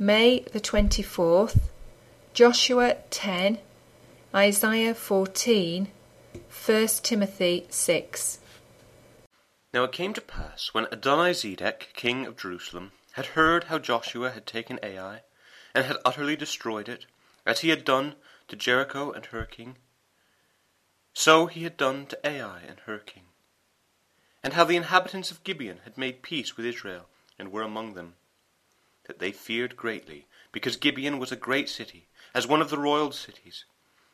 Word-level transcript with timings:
May 0.00 0.44
the 0.52 0.60
24th, 0.60 1.58
Joshua 2.32 2.98
10, 3.10 3.58
Isaiah 4.32 4.94
14, 4.94 5.88
1 6.66 6.86
Timothy 7.02 7.66
6. 7.68 8.38
Now 9.74 9.82
it 9.82 9.90
came 9.90 10.14
to 10.14 10.20
pass, 10.20 10.68
when 10.72 10.84
Adonizedec, 10.86 11.94
king 11.94 12.26
of 12.26 12.36
Jerusalem, 12.36 12.92
had 13.14 13.26
heard 13.26 13.64
how 13.64 13.80
Joshua 13.80 14.30
had 14.30 14.46
taken 14.46 14.78
Ai, 14.84 15.22
and 15.74 15.84
had 15.84 15.96
utterly 16.04 16.36
destroyed 16.36 16.88
it, 16.88 17.06
as 17.44 17.62
he 17.62 17.70
had 17.70 17.84
done 17.84 18.14
to 18.46 18.54
Jericho 18.54 19.10
and 19.10 19.26
her 19.26 19.44
king, 19.44 19.78
so 21.12 21.46
he 21.46 21.64
had 21.64 21.76
done 21.76 22.06
to 22.06 22.24
Ai 22.24 22.60
and 22.68 22.78
her 22.86 22.98
king, 22.98 23.24
and 24.44 24.52
how 24.52 24.62
the 24.62 24.76
inhabitants 24.76 25.32
of 25.32 25.42
Gibeon 25.42 25.80
had 25.82 25.98
made 25.98 26.22
peace 26.22 26.56
with 26.56 26.66
Israel, 26.66 27.08
and 27.36 27.50
were 27.50 27.62
among 27.62 27.94
them, 27.94 28.14
that 29.08 29.18
they 29.18 29.32
feared 29.32 29.76
greatly, 29.76 30.26
because 30.52 30.76
Gibeon 30.76 31.18
was 31.18 31.32
a 31.32 31.36
great 31.36 31.68
city, 31.68 32.06
as 32.34 32.46
one 32.46 32.60
of 32.60 32.70
the 32.70 32.78
royal 32.78 33.10
cities, 33.10 33.64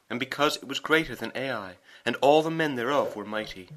and 0.08 0.18
because 0.18 0.56
it 0.56 0.66
was 0.66 0.80
greater 0.80 1.14
than 1.14 1.32
Ai, 1.34 1.74
and 2.06 2.16
all 2.22 2.42
the 2.42 2.50
men 2.50 2.76
thereof 2.76 3.14
were 3.14 3.24
mighty. 3.24 3.68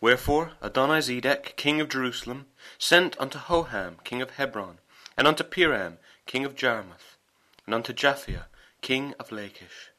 Wherefore 0.00 0.52
Adonizedec, 0.62 1.56
king 1.56 1.80
of 1.80 1.88
Jerusalem, 1.88 2.46
sent 2.76 3.18
unto 3.18 3.38
Hoham, 3.38 4.02
king 4.04 4.20
of 4.20 4.30
Hebron, 4.30 4.78
and 5.16 5.26
unto 5.26 5.44
Piram, 5.44 5.98
king 6.26 6.44
of 6.44 6.54
Jarmuth, 6.54 7.16
and 7.64 7.74
unto 7.74 7.92
Japhia, 7.92 8.46
king 8.82 9.14
of 9.18 9.32
Lachish, 9.32 9.90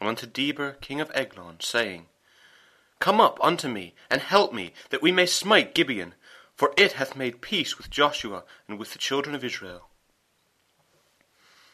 and 0.00 0.08
unto 0.08 0.26
Debir, 0.26 0.80
king 0.80 1.00
of 1.00 1.10
Eglon, 1.14 1.60
saying, 1.60 2.06
Come 3.00 3.20
up 3.20 3.38
unto 3.42 3.68
me, 3.68 3.94
and 4.10 4.22
help 4.22 4.52
me, 4.52 4.72
that 4.90 5.02
we 5.02 5.12
may 5.12 5.26
smite 5.26 5.74
Gibeon, 5.74 6.14
for 6.56 6.72
it 6.76 6.92
hath 6.92 7.16
made 7.16 7.40
peace 7.40 7.76
with 7.78 7.90
Joshua 7.90 8.44
and 8.68 8.78
with 8.78 8.92
the 8.92 8.98
children 8.98 9.34
of 9.34 9.44
Israel. 9.44 9.88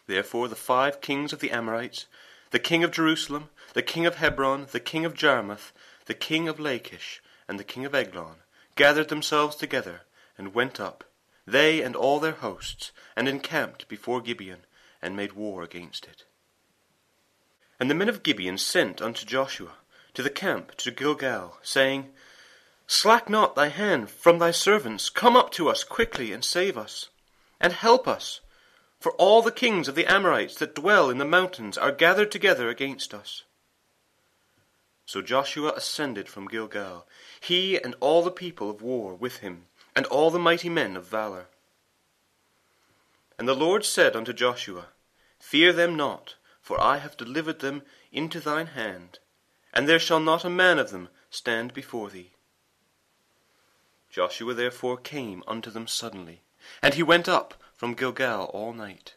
Therefore 0.07 0.49
the 0.49 0.57
five 0.57 1.01
kings 1.01 1.33
of 1.33 1.41
the 1.41 1.51
Amorites, 1.51 2.07
the 2.51 2.59
king 2.59 2.83
of 2.83 2.91
Jerusalem, 2.91 3.51
the 3.75 3.83
king 3.83 4.07
of 4.07 4.17
Hebron, 4.17 4.67
the 4.73 4.81
king 4.81 5.05
of 5.05 5.15
Jarmuth, 5.15 5.73
the 6.07 6.15
king 6.15 6.49
of 6.49 6.59
Lachish, 6.59 7.23
and 7.47 7.59
the 7.59 7.65
king 7.65 7.85
of 7.85 7.95
Eglon 7.95 8.37
gathered 8.75 9.09
themselves 9.09 9.57
together, 9.57 10.03
and 10.39 10.55
went 10.55 10.81
up, 10.81 11.05
they 11.47 11.83
and 11.83 11.95
all 11.95 12.19
their 12.19 12.33
hosts, 12.33 12.93
and 13.15 13.29
encamped 13.29 13.89
before 13.89 14.21
Gibeon, 14.21 14.65
and 15.03 15.17
made 15.17 15.33
war 15.33 15.63
against 15.63 16.07
it. 16.07 16.25
And 17.79 17.91
the 17.91 17.95
men 17.95 18.09
of 18.09 18.23
Gibeon 18.23 18.59
sent 18.59 19.01
unto 19.01 19.27
Joshua 19.27 19.73
to 20.15 20.23
the 20.23 20.31
camp 20.31 20.75
to 20.77 20.91
Gilgal, 20.91 21.59
saying, 21.63 22.11
Slack 22.93 23.29
not 23.29 23.55
thy 23.55 23.69
hand 23.69 24.11
from 24.11 24.41
thy 24.41 24.51
servants, 24.51 25.11
come 25.11 25.37
up 25.37 25.53
to 25.53 25.69
us 25.69 25.85
quickly, 25.85 26.33
and 26.33 26.45
save 26.45 26.77
us, 26.77 27.09
and 27.61 27.73
help 27.73 28.09
us, 28.09 28.41
for 28.99 29.13
all 29.13 29.43
the 29.43 29.53
kings 29.53 29.87
of 29.87 29.95
the 29.95 30.07
Amorites 30.07 30.57
that 30.57 30.75
dwell 30.75 31.09
in 31.09 31.19
the 31.19 31.25
mountains 31.25 31.79
are 31.79 31.93
gathered 31.93 32.33
together 32.33 32.69
against 32.69 33.15
us. 33.15 33.45
So 35.07 35.23
Joshua 35.23 35.73
ascended 35.77 36.29
from 36.29 36.49
Gilgal, 36.49 37.07
he 37.39 37.81
and 37.81 37.95
all 38.01 38.25
the 38.25 38.31
people 38.33 38.69
of 38.69 38.83
war 38.83 39.15
with 39.15 39.37
him, 39.37 39.67
and 39.95 40.05
all 40.07 40.33
the 40.33 40.41
mighty 40.41 40.69
men 40.69 40.97
of 40.97 41.07
valour. 41.07 41.47
And 43.39 43.47
the 43.47 43.55
Lord 43.55 43.85
said 43.85 44.17
unto 44.17 44.33
Joshua, 44.33 44.89
Fear 45.39 45.75
them 45.75 45.95
not, 45.95 46.35
for 46.61 46.81
I 46.81 46.97
have 46.97 47.17
delivered 47.17 47.61
them 47.61 47.83
into 48.11 48.41
thine 48.41 48.67
hand, 48.67 49.21
and 49.73 49.89
there 49.89 50.01
shall 50.01 50.19
not 50.19 50.45
a 50.45 50.51
man 50.51 50.81
of 50.81 50.91
them 50.91 51.09
stand 51.31 51.73
before 51.73 52.11
thee. 52.11 52.33
Joshua 54.11 54.55
therefore 54.55 54.97
came 54.97 55.45
unto 55.47 55.71
them 55.71 55.87
suddenly, 55.87 56.43
and 56.83 56.95
he 56.95 57.03
went 57.03 57.29
up 57.29 57.55
from 57.77 57.95
Gilgal 57.95 58.47
all 58.47 58.73
night. 58.73 59.15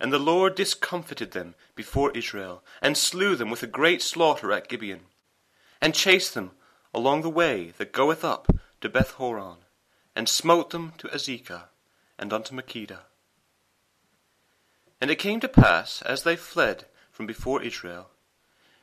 And 0.00 0.10
the 0.12 0.18
Lord 0.18 0.54
discomfited 0.54 1.32
them 1.32 1.54
before 1.74 2.10
Israel, 2.12 2.64
and 2.80 2.96
slew 2.96 3.36
them 3.36 3.50
with 3.50 3.62
a 3.62 3.66
great 3.66 4.00
slaughter 4.00 4.50
at 4.50 4.68
Gibeon, 4.68 5.02
and 5.80 5.94
chased 5.94 6.32
them 6.32 6.52
along 6.94 7.20
the 7.20 7.28
way 7.28 7.72
that 7.76 7.92
goeth 7.92 8.24
up 8.24 8.48
to 8.80 8.88
Bethhoron, 8.88 9.58
and 10.16 10.28
smote 10.28 10.70
them 10.70 10.94
to 10.98 11.08
Azekah, 11.08 11.64
and 12.18 12.32
unto 12.32 12.54
Makkedah. 12.54 13.02
And 15.00 15.10
it 15.10 15.18
came 15.18 15.40
to 15.40 15.48
pass, 15.48 16.02
as 16.02 16.22
they 16.22 16.36
fled 16.36 16.86
from 17.12 17.26
before 17.26 17.62
Israel, 17.62 18.08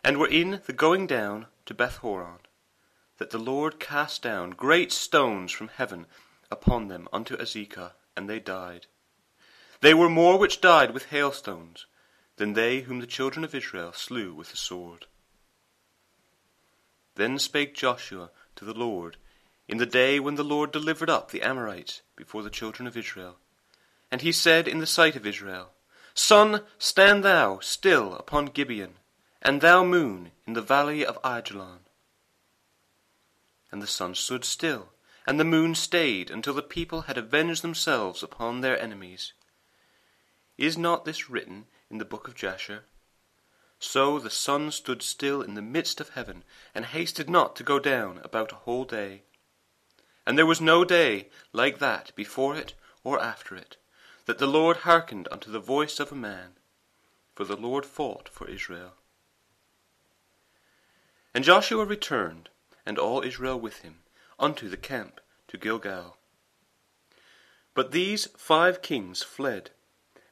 and 0.04 0.18
were 0.18 0.28
in 0.28 0.62
the 0.68 0.74
going 0.74 1.08
down 1.08 1.48
to 1.66 1.74
Bethhoron, 1.74 2.40
that 3.18 3.32
the 3.32 3.38
Lord 3.38 3.80
cast 3.80 4.22
down 4.22 4.52
great 4.52 4.92
stones 4.92 5.52
from 5.52 5.70
heaven 5.70 6.06
upon 6.52 6.88
them 6.88 7.08
unto 7.12 7.36
Azekah, 7.36 7.94
and 8.16 8.30
they 8.30 8.40
died. 8.40 8.88
They 9.82 9.94
were 9.94 10.10
more 10.10 10.38
which 10.38 10.62
died 10.62 10.92
with 10.92 11.08
hailstones 11.08 11.86
than 12.38 12.54
they 12.54 12.82
whom 12.82 13.00
the 13.00 13.08
children 13.08 13.44
of 13.44 13.54
Israel 13.54 13.92
slew 13.94 14.34
with 14.34 14.52
the 14.52 14.58
sword. 14.58 15.06
Then 17.16 17.40
spake 17.40 17.76
Joshua 17.76 18.30
to 18.56 18.66
the 18.66 18.74
Lord 18.74 19.18
in 19.68 19.78
the 19.78 19.86
day 19.86 20.20
when 20.20 20.36
the 20.36 20.44
Lord 20.44 20.72
delivered 20.72 21.10
up 21.10 21.32
the 21.32 21.42
Amorites 21.42 22.02
before 22.16 22.44
the 22.44 22.50
children 22.50 22.88
of 22.88 22.96
Israel. 22.96 23.38
And 24.12 24.22
he 24.22 24.32
said 24.32 24.68
in 24.68 24.80
the 24.80 24.88
sight 24.88 25.16
of 25.16 25.26
Israel, 25.26 25.72
Sun, 26.14 26.62
stand 26.80 27.24
thou 27.24 27.60
still 27.60 28.16
upon 28.16 28.46
Gibeon, 28.46 28.96
and 29.42 29.62
thou 29.62 29.84
moon 29.84 30.32
in 30.46 30.54
the 30.54 30.62
valley 30.62 31.06
of 31.06 31.20
Ajalon. 31.24 31.87
And 33.72 33.82
the 33.82 33.88
sun 33.88 34.16
stood 34.16 34.46
still, 34.46 34.90
and 35.26 35.40
the 35.40 35.44
moon 35.44 35.76
stayed 35.76 36.30
until 36.30 36.54
the 36.54 36.62
people 36.62 37.02
had 37.02 37.18
avenged 37.18 37.62
themselves 37.62 38.24
upon 38.24 38.62
their 38.62 38.80
enemies. 38.80 39.34
Is 40.58 40.78
not 40.78 41.06
this 41.06 41.30
written 41.30 41.66
in 41.90 41.98
the 41.98 42.06
book 42.06 42.28
of 42.28 42.36
Jasher? 42.36 42.86
So 43.80 44.18
the 44.18 44.30
sun 44.30 44.72
stood 44.72 45.04
still 45.04 45.42
in 45.42 45.54
the 45.54 45.62
midst 45.62 46.02
of 46.02 46.10
heaven, 46.10 46.44
and 46.74 46.86
hasted 46.86 47.30
not 47.30 47.56
to 47.58 47.64
go 47.64 47.78
down 47.78 48.20
about 48.24 48.52
a 48.52 48.56
whole 48.56 48.86
day. 48.86 49.24
And 50.26 50.38
there 50.38 50.46
was 50.46 50.60
no 50.60 50.84
day 50.84 51.30
like 51.54 51.80
that 51.80 52.12
before 52.16 52.56
it 52.56 52.74
or 53.04 53.22
after 53.22 53.56
it, 53.56 53.78
that 54.26 54.40
the 54.40 54.48
Lord 54.48 54.78
hearkened 54.78 55.28
unto 55.32 55.52
the 55.52 55.60
voice 55.60 56.00
of 56.00 56.12
a 56.12 56.16
man, 56.16 56.58
for 57.36 57.46
the 57.46 57.56
Lord 57.56 57.86
fought 57.86 58.28
for 58.28 58.48
Israel. 58.50 58.94
And 61.34 61.44
Joshua 61.44 61.86
returned, 61.86 62.50
and 62.88 62.98
all 62.98 63.22
Israel 63.22 63.60
with 63.60 63.80
him, 63.80 64.00
unto 64.40 64.70
the 64.70 64.78
camp 64.78 65.20
to 65.50 65.58
Gilgal. 65.58 66.18
But 67.76 67.92
these 67.92 68.28
five 68.38 68.82
kings 68.82 69.22
fled 69.22 69.72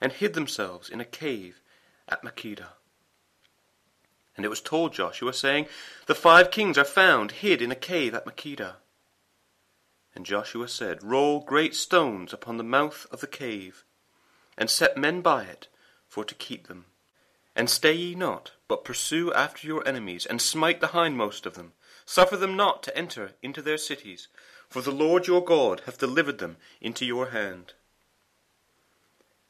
and 0.02 0.14
hid 0.14 0.34
themselves 0.34 0.90
in 0.90 1.02
a 1.02 1.06
cave 1.06 1.62
at 2.08 2.24
Makkedah. 2.24 2.70
And 4.38 4.46
it 4.46 4.50
was 4.50 4.62
told 4.62 4.94
Joshua, 4.94 5.34
saying, 5.34 5.68
The 6.08 6.16
five 6.16 6.50
kings 6.50 6.78
are 6.78 6.86
found 6.86 7.32
hid 7.32 7.62
in 7.62 7.72
a 7.72 7.76
cave 7.76 8.14
at 8.14 8.26
Makkedah. 8.26 8.76
And 10.16 10.26
Joshua 10.26 10.70
said, 10.70 11.04
Roll 11.04 11.42
great 11.42 11.76
stones 11.76 12.32
upon 12.34 12.58
the 12.58 12.64
mouth 12.64 13.06
of 13.12 13.20
the 13.20 13.28
cave, 13.28 13.84
and 14.58 14.70
set 14.70 14.98
men 14.98 15.22
by 15.22 15.44
it 15.44 15.68
for 16.08 16.24
to 16.24 16.36
keep 16.36 16.68
them. 16.68 16.86
And 17.54 17.70
stay 17.70 17.94
ye 17.94 18.16
not, 18.16 18.52
but 18.68 18.86
pursue 18.86 19.34
after 19.34 19.68
your 19.68 19.86
enemies, 19.88 20.26
and 20.26 20.42
smite 20.42 20.80
the 20.80 20.88
hindmost 20.88 21.46
of 21.46 21.56
them. 21.56 21.74
Suffer 22.06 22.38
them 22.38 22.56
not 22.56 22.84
to 22.84 22.98
enter 22.98 23.32
into 23.42 23.62
their 23.62 23.78
cities, 23.78 24.28
for 24.70 24.82
the 24.82 24.92
Lord 24.92 25.28
your 25.28 25.44
God 25.44 25.82
hath 25.86 25.98
delivered 25.98 26.38
them 26.38 26.58
into 26.80 27.06
your 27.06 27.32
hand. 27.32 27.74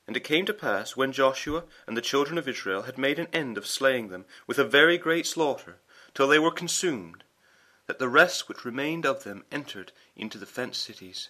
And 0.08 0.16
it 0.16 0.24
came 0.24 0.46
to 0.46 0.54
pass, 0.54 0.96
when 0.96 1.12
Joshua 1.12 1.64
and 1.88 1.98
the 1.98 2.02
children 2.02 2.38
of 2.38 2.48
Israel 2.48 2.84
had 2.84 2.98
made 2.98 3.20
an 3.20 3.28
end 3.34 3.58
of 3.58 3.66
slaying 3.66 4.10
them 4.10 4.26
with 4.46 4.60
a 4.60 4.64
very 4.64 4.98
great 4.98 5.26
slaughter, 5.26 5.78
till 6.14 6.28
they 6.28 6.40
were 6.40 6.52
consumed, 6.52 7.24
that 7.88 8.00
the 8.00 8.10
rest 8.10 8.48
which 8.48 8.66
remained 8.66 9.06
of 9.06 9.24
them 9.24 9.44
entered 9.52 9.92
into 10.16 10.38
the 10.38 10.46
fenced 10.46 10.84
cities. 10.84 11.30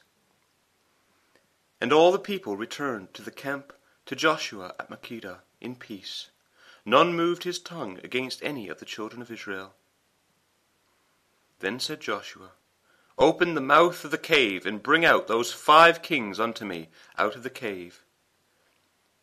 And 1.81 1.91
all 1.91 2.11
the 2.11 2.19
people 2.19 2.55
returned 2.55 3.13
to 3.13 3.21
the 3.21 3.31
camp 3.31 3.73
to 4.05 4.15
Joshua 4.15 4.73
at 4.79 4.89
Makkedah 4.89 5.39
in 5.59 5.75
peace. 5.75 6.29
None 6.85 7.15
moved 7.15 7.43
his 7.43 7.59
tongue 7.59 7.99
against 8.03 8.43
any 8.43 8.67
of 8.69 8.79
the 8.79 8.85
children 8.85 9.21
of 9.21 9.31
Israel. 9.31 9.73
Then 11.59 11.79
said 11.79 12.01
Joshua, 12.01 12.51
Open 13.17 13.53
the 13.53 13.61
mouth 13.61 14.03
of 14.03 14.11
the 14.11 14.17
cave, 14.17 14.65
and 14.65 14.83
bring 14.83 15.05
out 15.05 15.27
those 15.27 15.53
five 15.53 16.01
kings 16.01 16.39
unto 16.39 16.65
me 16.65 16.89
out 17.17 17.35
of 17.35 17.43
the 17.43 17.49
cave. 17.49 18.03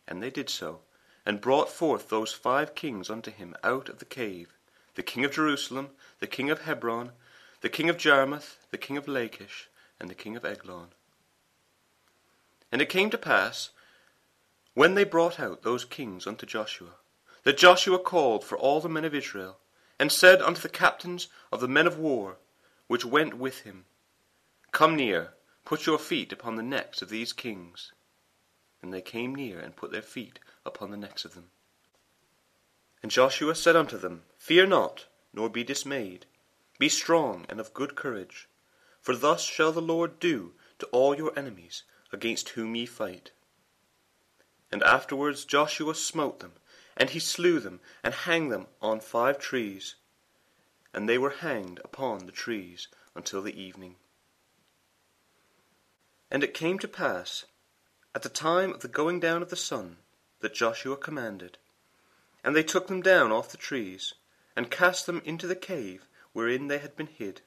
And 0.07 0.21
they 0.21 0.31
did 0.31 0.49
so, 0.49 0.81
and 1.25 1.39
brought 1.39 1.69
forth 1.69 2.09
those 2.09 2.33
five 2.33 2.75
kings 2.75 3.09
unto 3.09 3.31
him 3.31 3.55
out 3.63 3.89
of 3.89 3.99
the 3.99 4.05
cave, 4.05 4.53
the 4.95 5.03
king 5.03 5.23
of 5.23 5.31
Jerusalem, 5.31 5.89
the 6.19 6.27
king 6.27 6.49
of 6.49 6.61
Hebron, 6.61 7.11
the 7.61 7.69
king 7.69 7.87
of 7.89 7.97
Jarmuth, 7.97 8.57
the 8.71 8.77
king 8.77 8.97
of 8.97 9.07
Lachish, 9.07 9.69
and 9.99 10.09
the 10.09 10.15
king 10.15 10.35
of 10.35 10.43
Eglon. 10.43 10.89
And 12.71 12.81
it 12.81 12.89
came 12.89 13.09
to 13.11 13.17
pass, 13.17 13.69
when 14.73 14.95
they 14.95 15.03
brought 15.03 15.39
out 15.39 15.61
those 15.61 15.85
kings 15.85 16.25
unto 16.25 16.45
Joshua, 16.45 16.95
that 17.43 17.57
Joshua 17.57 17.99
called 17.99 18.43
for 18.43 18.57
all 18.57 18.81
the 18.81 18.89
men 18.89 19.05
of 19.05 19.13
Israel, 19.13 19.59
and 20.03 20.11
said 20.11 20.41
unto 20.41 20.59
the 20.59 20.67
captains 20.67 21.29
of 21.49 21.61
the 21.61 21.67
men 21.69 21.87
of 21.87 21.97
war, 21.97 22.35
which 22.87 23.05
went 23.05 23.35
with 23.35 23.59
him, 23.61 23.85
Come 24.73 24.97
near, 24.97 25.33
put 25.63 25.85
your 25.85 25.97
feet 25.97 26.33
upon 26.33 26.57
the 26.57 26.61
necks 26.61 27.01
of 27.01 27.07
these 27.07 27.31
kings. 27.31 27.93
and 28.81 28.93
they 28.93 29.01
came 29.01 29.33
near 29.33 29.61
and 29.61 29.77
put 29.77 29.93
their 29.93 30.01
feet 30.01 30.39
upon 30.65 30.91
the 30.91 30.97
necks 30.97 31.23
of 31.23 31.35
them. 31.35 31.51
And 33.01 33.13
Joshua 33.13 33.55
said 33.55 33.77
unto 33.77 33.97
them, 33.97 34.23
Fear 34.37 34.65
not, 34.65 35.05
nor 35.31 35.47
be 35.47 35.63
dismayed. 35.63 36.25
Be 36.77 36.89
strong 36.89 37.45
and 37.47 37.61
of 37.61 37.73
good 37.73 37.95
courage, 37.95 38.49
for 38.99 39.15
thus 39.15 39.41
shall 39.45 39.71
the 39.71 39.81
Lord 39.81 40.19
do 40.19 40.51
to 40.79 40.85
all 40.87 41.15
your 41.15 41.31
enemies 41.39 41.83
against 42.11 42.49
whom 42.49 42.75
ye 42.75 42.85
fight. 42.85 43.31
And 44.69 44.83
afterwards 44.83 45.45
Joshua 45.45 45.95
smote 45.95 46.41
them, 46.41 46.55
and 46.95 47.09
he 47.09 47.19
slew 47.19 47.59
them, 47.59 47.79
and 48.03 48.13
hanged 48.13 48.51
them 48.51 48.67
on 48.81 48.99
five 48.99 49.39
trees. 49.39 49.95
And 50.93 51.09
they 51.09 51.17
were 51.17 51.31
hanged 51.31 51.79
upon 51.83 52.25
the 52.25 52.31
trees 52.31 52.87
until 53.15 53.41
the 53.41 53.59
evening. 53.59 53.95
And 56.29 56.43
it 56.43 56.53
came 56.53 56.79
to 56.79 56.87
pass, 56.87 57.45
at 58.15 58.21
the 58.21 58.29
time 58.29 58.71
of 58.71 58.81
the 58.81 58.87
going 58.87 59.19
down 59.19 59.41
of 59.41 59.49
the 59.49 59.55
sun, 59.55 59.97
that 60.41 60.53
Joshua 60.53 60.97
commanded. 60.97 61.57
And 62.43 62.55
they 62.55 62.63
took 62.63 62.87
them 62.87 63.01
down 63.01 63.31
off 63.31 63.49
the 63.49 63.57
trees, 63.57 64.13
and 64.55 64.69
cast 64.69 65.05
them 65.05 65.21
into 65.25 65.47
the 65.47 65.55
cave 65.55 66.07
wherein 66.33 66.67
they 66.67 66.79
had 66.79 66.95
been 66.95 67.07
hid, 67.07 67.41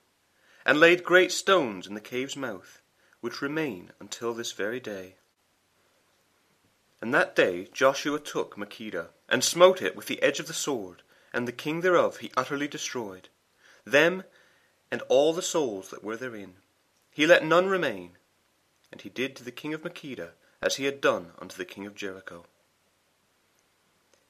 and 0.65 0.81
laid 0.81 1.05
great 1.05 1.31
stones 1.31 1.87
in 1.87 1.95
the 1.95 2.01
cave's 2.01 2.37
mouth, 2.37 2.81
which 3.21 3.43
remain 3.43 3.93
until 4.01 4.35
this 4.35 4.53
very 4.53 4.81
day. 4.81 5.17
And 7.01 7.13
that 7.13 7.37
day 7.37 7.69
Joshua 7.73 8.19
took 8.19 8.57
Makkedah, 8.57 9.09
and 9.29 9.45
smote 9.45 9.83
it 9.83 9.97
with 9.97 10.07
the 10.07 10.23
edge 10.23 10.41
of 10.41 10.47
the 10.47 10.53
sword, 10.53 11.03
and 11.33 11.47
the 11.47 11.53
king 11.53 11.81
thereof 11.81 12.19
he 12.19 12.33
utterly 12.37 12.69
destroyed, 12.69 13.29
them 13.85 14.25
and 14.91 15.03
all 15.09 15.33
the 15.33 15.43
souls 15.43 15.91
that 15.91 16.05
were 16.05 16.17
therein. 16.17 16.55
He 17.11 17.27
let 17.27 17.45
none 17.45 17.67
remain, 17.67 18.17
and 18.93 19.01
he 19.01 19.09
did 19.09 19.37
to 19.37 19.45
the 19.45 19.53
king 19.53 19.75
of 19.75 19.83
Makkedah 19.83 20.31
as 20.63 20.77
he 20.77 20.85
had 20.85 21.01
done 21.01 21.33
unto 21.39 21.57
the 21.57 21.65
king 21.65 21.87
of 21.87 21.95
Jericho. 21.95 22.47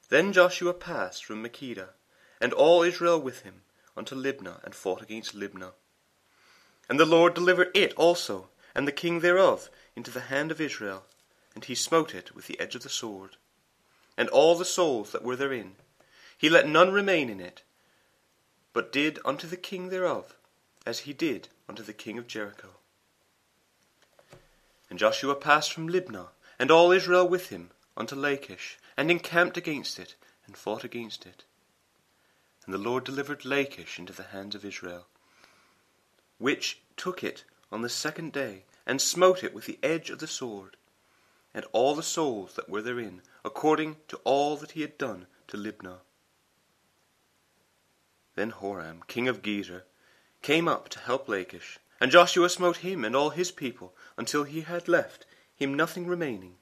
Then 0.09 0.33
Joshua 0.33 0.73
passed 0.73 1.25
from 1.25 1.43
Makkedah, 1.43 1.89
and 2.39 2.53
all 2.53 2.83
Israel 2.83 3.19
with 3.19 3.41
him, 3.41 3.61
unto 3.95 4.15
Libnah, 4.15 4.63
and 4.63 4.73
fought 4.73 5.01
against 5.01 5.35
Libnah. 5.35 5.73
And 6.89 6.99
the 6.99 7.05
Lord 7.05 7.33
delivered 7.33 7.71
it 7.75 7.93
also, 7.95 8.49
and 8.73 8.87
the 8.87 8.91
king 8.91 9.19
thereof, 9.19 9.69
into 9.95 10.11
the 10.11 10.21
hand 10.21 10.51
of 10.51 10.61
Israel, 10.61 11.05
and 11.57 11.65
he 11.65 11.73
smote 11.73 12.13
it 12.13 12.35
with 12.35 12.45
the 12.45 12.59
edge 12.59 12.75
of 12.75 12.83
the 12.83 12.87
sword. 12.87 13.35
And 14.15 14.29
all 14.29 14.53
the 14.55 14.63
souls 14.63 15.11
that 15.11 15.23
were 15.23 15.35
therein, 15.35 15.71
he 16.37 16.51
let 16.51 16.67
none 16.67 16.91
remain 16.91 17.31
in 17.31 17.39
it, 17.39 17.63
but 18.73 18.91
did 18.91 19.17
unto 19.25 19.47
the 19.47 19.57
king 19.57 19.89
thereof 19.89 20.35
as 20.85 20.99
he 20.99 21.13
did 21.13 21.47
unto 21.67 21.81
the 21.81 21.93
king 21.93 22.19
of 22.19 22.27
Jericho. 22.27 22.67
And 24.87 24.99
Joshua 24.99 25.33
passed 25.33 25.73
from 25.73 25.89
Libnah, 25.89 26.27
and 26.59 26.69
all 26.69 26.91
Israel 26.91 27.27
with 27.27 27.49
him, 27.49 27.71
unto 27.97 28.15
Lachish, 28.15 28.77
and 28.95 29.09
encamped 29.09 29.57
against 29.57 29.97
it, 29.97 30.13
and 30.45 30.55
fought 30.55 30.83
against 30.83 31.25
it. 31.25 31.43
And 32.65 32.73
the 32.73 32.77
Lord 32.77 33.03
delivered 33.03 33.45
Lachish 33.45 33.97
into 33.97 34.13
the 34.13 34.29
hands 34.29 34.53
of 34.53 34.63
Israel, 34.63 35.07
which 36.37 36.81
took 36.97 37.23
it 37.23 37.45
on 37.71 37.81
the 37.81 37.89
second 37.89 38.31
day, 38.31 38.65
and 38.85 39.01
smote 39.01 39.43
it 39.43 39.55
with 39.55 39.65
the 39.65 39.79
edge 39.81 40.11
of 40.11 40.19
the 40.19 40.27
sword, 40.27 40.77
and 41.57 41.65
all 41.71 41.95
the 41.95 42.03
souls 42.03 42.53
that 42.53 42.69
were 42.69 42.83
therein, 42.83 43.19
according 43.43 43.95
to 44.07 44.15
all 44.17 44.55
that 44.57 44.73
he 44.73 44.81
had 44.81 44.95
done 44.95 45.25
to 45.47 45.57
Libnah. 45.57 46.01
Then 48.35 48.51
Horam, 48.51 49.01
king 49.07 49.27
of 49.27 49.41
Gezer, 49.41 49.81
came 50.43 50.67
up 50.67 50.87
to 50.89 50.99
help 50.99 51.27
Lachish, 51.27 51.79
and 51.99 52.11
Joshua 52.11 52.47
smote 52.51 52.77
him 52.77 53.03
and 53.03 53.15
all 53.15 53.31
his 53.31 53.49
people, 53.49 53.95
until 54.17 54.43
he 54.43 54.61
had 54.61 54.87
left 54.87 55.25
him 55.55 55.73
nothing 55.73 56.05
remaining. 56.05 56.57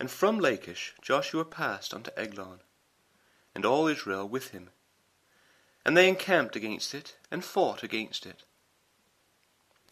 And 0.00 0.10
from 0.10 0.40
Lachish 0.40 0.96
Joshua 1.00 1.44
passed 1.44 1.94
unto 1.94 2.10
Eglon, 2.16 2.62
and 3.54 3.64
all 3.64 3.86
Israel 3.86 4.28
with 4.28 4.50
him. 4.50 4.70
And 5.86 5.96
they 5.96 6.08
encamped 6.08 6.56
against 6.56 6.92
it, 6.94 7.14
and 7.30 7.44
fought 7.44 7.84
against 7.84 8.26
it. 8.26 8.42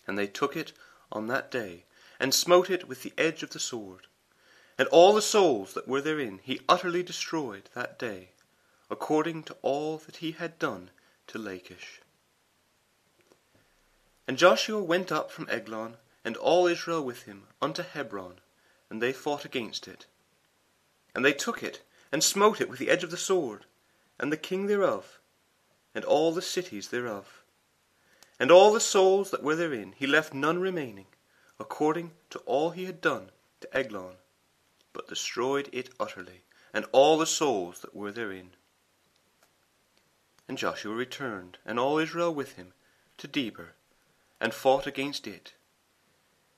And 0.09 0.19
they 0.19 0.27
took 0.27 0.57
it 0.57 0.73
on 1.13 1.29
that 1.29 1.53
day, 1.53 1.85
and 2.19 2.33
smote 2.33 2.71
it 2.71 2.89
with 2.89 3.03
the 3.03 3.13
edge 3.19 3.43
of 3.43 3.51
the 3.51 3.59
sword. 3.59 4.07
And 4.79 4.89
all 4.89 5.15
the 5.15 5.23
souls 5.23 5.75
that 5.75 5.89
were 5.89 6.01
therein 6.01 6.41
he 6.43 6.61
utterly 6.69 7.03
destroyed 7.03 7.71
that 7.75 7.99
day, 7.99 8.31
according 8.91 9.43
to 9.45 9.57
all 9.63 9.99
that 9.99 10.17
he 10.17 10.33
had 10.33 10.59
done 10.59 10.91
to 11.29 11.39
Lachish. 11.39 12.01
And 14.29 14.39
Joshua 14.39 14.83
went 14.83 15.13
up 15.13 15.31
from 15.31 15.49
Eglon, 15.49 15.97
and 16.25 16.37
all 16.37 16.67
Israel 16.67 17.05
with 17.05 17.23
him, 17.23 17.45
unto 17.63 17.83
Hebron, 17.83 18.41
and 18.91 19.01
they 19.01 19.13
fought 19.13 19.45
against 19.45 19.87
it. 19.87 20.07
And 21.15 21.25
they 21.25 21.33
took 21.33 21.63
it, 21.63 21.83
and 22.13 22.23
smote 22.23 22.61
it 22.61 22.69
with 22.69 22.79
the 22.79 22.91
edge 22.91 23.05
of 23.05 23.11
the 23.11 23.17
sword, 23.17 23.65
and 24.19 24.33
the 24.33 24.37
king 24.37 24.67
thereof, 24.67 25.21
and 25.95 26.05
all 26.05 26.33
the 26.33 26.43
cities 26.43 26.89
thereof. 26.89 27.43
And 28.39 28.51
all 28.51 28.73
the 28.73 28.81
souls 28.81 29.31
that 29.31 29.43
were 29.43 29.57
therein, 29.57 29.95
he 29.97 30.07
left 30.07 30.35
none 30.35 30.61
remaining, 30.61 31.07
according 31.59 32.13
to 32.31 32.39
all 32.41 32.71
he 32.71 32.85
had 32.85 33.01
done 33.01 33.31
to 33.61 33.77
Eglon, 33.77 34.17
but 34.93 35.09
destroyed 35.09 35.69
it 35.73 35.91
utterly, 35.99 36.43
and 36.73 36.85
all 36.93 37.17
the 37.17 37.27
souls 37.27 37.81
that 37.81 37.95
were 37.95 38.13
therein. 38.13 38.51
And 40.49 40.59
Joshua 40.59 40.95
returned, 40.95 41.59
and 41.65 41.79
all 41.79 41.99
Israel 41.99 42.35
with 42.35 42.57
him, 42.57 42.73
to 43.19 43.27
Debir, 43.27 43.71
and 44.41 44.53
fought 44.53 44.87
against 44.87 45.27
it. 45.27 45.55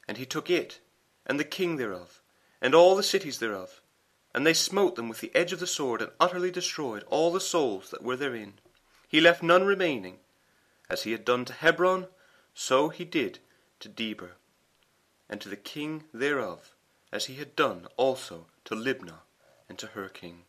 And 0.06 0.18
he 0.18 0.26
took 0.26 0.50
it, 0.50 0.80
and 1.26 1.38
the 1.38 1.44
king 1.44 1.76
thereof, 1.76 2.20
and 2.60 2.74
all 2.74 2.96
the 2.96 3.02
cities 3.02 3.38
thereof, 3.38 3.80
and 4.34 4.46
they 4.46 4.54
smote 4.54 4.96
them 4.96 5.08
with 5.08 5.20
the 5.20 5.34
edge 5.34 5.52
of 5.52 5.60
the 5.60 5.66
sword, 5.66 6.02
and 6.02 6.10
utterly 6.20 6.50
destroyed 6.50 7.04
all 7.08 7.32
the 7.32 7.40
souls 7.40 7.90
that 7.90 8.02
were 8.02 8.16
therein. 8.16 8.54
He 9.08 9.20
left 9.20 9.42
none 9.42 9.64
remaining. 9.64 10.18
As 10.90 11.02
he 11.02 11.12
had 11.12 11.24
done 11.24 11.44
to 11.46 11.52
Hebron, 11.52 12.06
so 12.54 12.88
he 12.88 13.04
did 13.04 13.38
to 13.80 13.88
Debir, 13.88 14.32
and 15.28 15.40
to 15.40 15.48
the 15.48 15.56
king 15.56 16.04
thereof, 16.12 16.74
as 17.12 17.26
he 17.26 17.34
had 17.34 17.56
done 17.56 17.86
also 17.96 18.46
to 18.64 18.74
Libnah 18.74 19.20
and 19.68 19.78
to 19.78 19.88
her 19.88 20.08
king. 20.08 20.44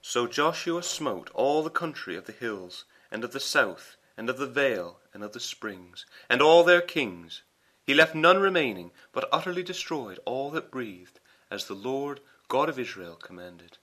So 0.00 0.26
Joshua 0.26 0.82
smote 0.82 1.30
all 1.34 1.62
the 1.62 1.70
country 1.70 2.16
of 2.16 2.26
the 2.26 2.32
hills, 2.32 2.84
and 3.10 3.24
of 3.24 3.32
the 3.32 3.40
south, 3.40 3.96
and 4.16 4.30
of 4.30 4.38
the 4.38 4.46
vale, 4.46 5.00
and 5.12 5.22
of 5.22 5.32
the 5.32 5.40
springs, 5.40 6.06
and 6.28 6.40
all 6.40 6.62
their 6.62 6.80
kings. 6.80 7.42
He 7.84 7.94
left 7.94 8.14
none 8.14 8.38
remaining, 8.38 8.92
but 9.12 9.28
utterly 9.32 9.62
destroyed 9.62 10.20
all 10.24 10.50
that 10.52 10.70
breathed, 10.70 11.20
as 11.50 11.66
the 11.66 11.74
Lord 11.74 12.20
God 12.48 12.68
of 12.68 12.78
Israel 12.78 13.16
commanded. 13.16 13.78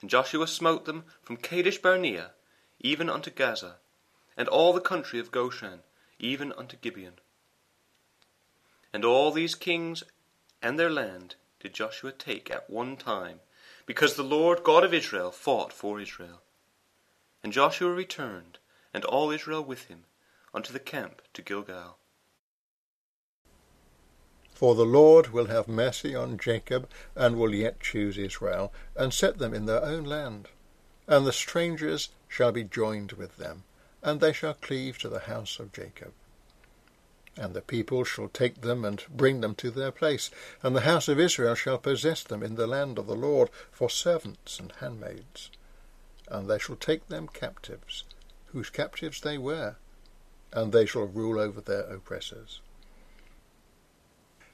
And 0.00 0.10
Joshua 0.10 0.48
smote 0.48 0.84
them 0.84 1.04
from 1.22 1.36
Kadesh 1.36 1.78
Barnea 1.78 2.32
even 2.82 3.08
unto 3.08 3.30
Gaza, 3.30 3.76
and 4.36 4.48
all 4.48 4.72
the 4.72 4.80
country 4.80 5.20
of 5.20 5.30
Goshen, 5.30 5.80
even 6.22 6.52
unto 6.52 6.76
Gibeon. 6.78 7.14
And 8.94 9.04
all 9.04 9.30
these 9.30 9.54
kings 9.54 10.02
and 10.62 10.78
their 10.78 10.90
land 10.90 11.34
did 11.60 11.74
Joshua 11.74 12.12
take 12.12 12.50
at 12.50 12.70
one 12.70 12.96
time, 12.96 13.40
because 13.84 14.14
the 14.14 14.22
Lord 14.22 14.62
God 14.62 14.84
of 14.84 14.94
Israel 14.94 15.30
fought 15.30 15.72
for 15.72 16.00
Israel. 16.00 16.40
And 17.42 17.52
Joshua 17.52 17.90
returned, 17.90 18.58
and 18.94 19.04
all 19.04 19.30
Israel 19.30 19.64
with 19.64 19.86
him, 19.86 20.04
unto 20.54 20.72
the 20.72 20.78
camp 20.78 21.22
to 21.34 21.42
Gilgal. 21.42 21.98
For 24.54 24.76
the 24.76 24.84
Lord 24.84 25.32
will 25.32 25.46
have 25.46 25.66
mercy 25.66 26.14
on 26.14 26.38
Jacob, 26.38 26.88
and 27.16 27.36
will 27.36 27.52
yet 27.52 27.80
choose 27.80 28.16
Israel, 28.16 28.72
and 28.94 29.12
set 29.12 29.38
them 29.38 29.52
in 29.52 29.66
their 29.66 29.84
own 29.84 30.04
land. 30.04 30.48
And 31.08 31.26
the 31.26 31.32
strangers 31.32 32.10
shall 32.28 32.52
be 32.52 32.62
joined 32.62 33.12
with 33.12 33.38
them, 33.38 33.64
and 34.02 34.20
they 34.20 34.32
shall 34.32 34.54
cleave 34.54 34.98
to 34.98 35.08
the 35.08 35.20
house 35.20 35.58
of 35.58 35.72
Jacob. 35.72 36.12
And 37.36 37.54
the 37.54 37.62
people 37.62 38.04
shall 38.04 38.28
take 38.28 38.60
them 38.60 38.84
and 38.84 39.02
bring 39.08 39.40
them 39.40 39.54
to 39.56 39.70
their 39.70 39.92
place, 39.92 40.30
and 40.62 40.76
the 40.76 40.82
house 40.82 41.08
of 41.08 41.18
Israel 41.18 41.54
shall 41.54 41.78
possess 41.78 42.22
them 42.22 42.42
in 42.42 42.56
the 42.56 42.66
land 42.66 42.98
of 42.98 43.06
the 43.06 43.14
Lord 43.14 43.48
for 43.70 43.88
servants 43.88 44.58
and 44.58 44.72
handmaids. 44.80 45.50
And 46.28 46.48
they 46.48 46.58
shall 46.58 46.76
take 46.76 47.08
them 47.08 47.28
captives, 47.28 48.04
whose 48.46 48.68
captives 48.68 49.20
they 49.20 49.38
were, 49.38 49.76
and 50.52 50.72
they 50.72 50.84
shall 50.84 51.06
rule 51.06 51.38
over 51.38 51.60
their 51.60 51.82
oppressors. 51.82 52.60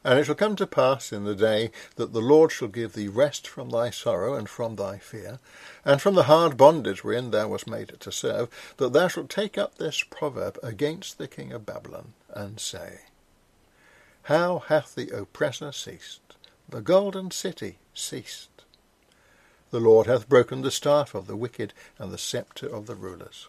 And 0.09 0.19
it 0.19 0.25
shall 0.25 0.35
come 0.35 0.57
to 0.57 0.67
pass 0.67 1.13
in 1.13 1.25
the 1.25 1.35
day 1.35 1.71
that 1.97 2.15
the 2.15 2.23
Lord 2.23 2.51
shall 2.51 2.69
give 2.69 2.95
thee 2.95 3.09
rest 3.09 3.47
from 3.47 3.69
thy 3.69 3.91
sorrow 3.91 4.33
and 4.33 4.49
from 4.49 4.77
thy 4.77 4.97
fear, 4.97 5.39
and 5.85 6.01
from 6.01 6.15
the 6.15 6.23
hard 6.23 6.57
bondage 6.57 7.05
wherein 7.05 7.31
thou 7.31 7.49
wast 7.49 7.67
made 7.67 7.95
to 8.01 8.11
serve, 8.11 8.49
that 8.79 8.95
thou 8.95 9.09
shalt 9.09 9.29
take 9.29 9.59
up 9.59 9.77
this 9.77 10.03
proverb 10.03 10.59
against 10.63 11.19
the 11.19 11.29
king 11.29 11.53
of 11.53 11.67
Babylon, 11.67 12.15
and 12.31 12.59
say, 12.59 13.01
How 14.23 14.61
hath 14.61 14.95
the 14.95 15.11
oppressor 15.11 15.73
ceased, 15.73 16.37
the 16.67 16.81
golden 16.81 17.31
city 17.31 17.77
ceased? 17.93 18.65
The 19.73 19.81
Lord 19.81 20.07
hath 20.07 20.27
broken 20.27 20.63
the 20.63 20.71
staff 20.71 21.15
of 21.15 21.27
the 21.27 21.37
wicked 21.37 21.75
and 21.99 22.11
the 22.11 22.17
sceptre 22.17 22.67
of 22.67 22.87
the 22.87 22.95
rulers. 22.95 23.49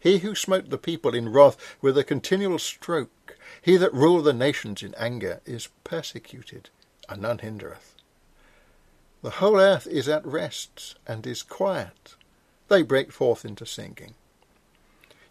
He 0.00 0.18
who 0.18 0.34
smote 0.34 0.70
the 0.70 0.78
people 0.78 1.14
in 1.14 1.30
wrath 1.30 1.76
with 1.82 1.96
a 1.98 2.04
continual 2.04 2.58
stroke 2.58 3.36
He 3.60 3.76
that 3.76 3.92
ruled 3.92 4.24
the 4.24 4.32
nations 4.32 4.82
in 4.82 4.94
anger 4.94 5.40
is 5.44 5.68
persecuted, 5.84 6.70
and 7.08 7.22
none 7.22 7.38
hindereth. 7.38 7.94
The 9.22 9.30
whole 9.30 9.60
earth 9.60 9.86
is 9.86 10.08
at 10.08 10.24
rest, 10.24 10.96
and 11.06 11.26
is 11.26 11.42
quiet. 11.42 12.14
They 12.68 12.82
break 12.82 13.12
forth 13.12 13.44
into 13.44 13.66
singing. 13.66 14.14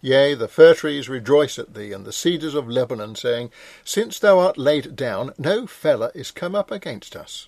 Yea, 0.02 0.36
the 0.36 0.48
fir 0.48 0.76
trees 0.76 1.10
rejoice 1.10 1.58
at 1.58 1.74
thee, 1.74 1.92
and 1.92 2.06
the 2.06 2.14
cedars 2.14 2.54
of 2.54 2.70
Lebanon, 2.70 3.16
saying, 3.16 3.52
Since 3.84 4.20
thou 4.20 4.40
art 4.40 4.58
laid 4.58 4.96
down, 4.96 5.34
no 5.38 5.66
feller 5.66 6.12
is 6.14 6.32
come 6.32 6.56
up 6.56 6.70
against 6.70 7.16
us. 7.16 7.48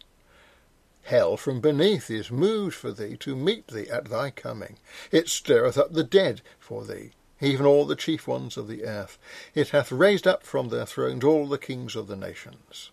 Hell 1.04 1.36
from 1.36 1.60
beneath 1.60 2.10
is 2.10 2.32
moved 2.32 2.76
for 2.76 2.92
thee 2.92 3.18
to 3.18 3.36
meet 3.36 3.68
thee 3.68 3.90
at 3.90 4.06
thy 4.06 4.30
coming. 4.30 4.78
It 5.12 5.30
stirreth 5.30 5.78
up 5.78 5.94
the 5.94 6.04
dead 6.04 6.42
for 6.60 6.86
thee, 6.86 7.12
even 7.42 7.66
all 7.66 7.86
the 7.86 7.96
chief 7.96 8.28
ones 8.28 8.56
of 8.56 8.68
the 8.68 8.86
earth. 8.86 9.18
It 9.56 9.70
hath 9.70 9.92
raised 9.92 10.28
up 10.28 10.44
from 10.44 10.70
their 10.70 10.86
thrones 10.86 11.24
all 11.24 11.48
the 11.48 11.58
kings 11.58 11.96
of 11.96 12.08
the 12.08 12.16
nations. 12.16 12.92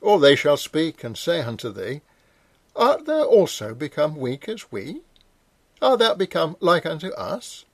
Or 0.00 0.20
they 0.20 0.36
shall 0.36 0.56
speak 0.56 1.02
and 1.02 1.18
say 1.18 1.40
unto 1.40 1.70
thee, 1.70 2.02
Art 2.76 3.06
thou 3.06 3.24
also 3.24 3.74
become 3.74 4.16
weak 4.16 4.48
as 4.48 4.70
we? 4.70 5.02
Art 5.82 5.98
thou 5.98 6.14
become 6.14 6.56
like 6.60 6.86
unto 6.86 7.08
us? 7.14 7.64